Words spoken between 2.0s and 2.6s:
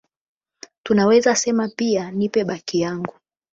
nipe